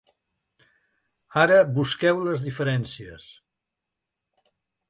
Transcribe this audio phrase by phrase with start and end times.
[1.43, 3.29] Ara busqueu les diferències….